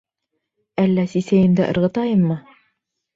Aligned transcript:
Әллә 0.83 1.03
сисәйем 1.11 1.53
дә 1.59 1.67
ырғытайыммы? 1.73 2.39